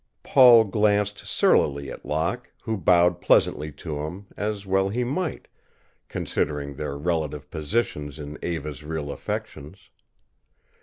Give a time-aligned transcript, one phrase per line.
[0.23, 5.47] Paul glanced surlily at Locke, who bowed pleasantly to him, as well he might,
[6.09, 9.91] considering their relative positions in Eva's real affections.